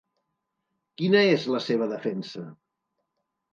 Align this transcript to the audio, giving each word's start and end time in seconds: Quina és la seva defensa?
Quina 1.01 1.21
és 1.35 1.45
la 1.57 1.63
seva 1.67 1.89
defensa? 1.93 2.45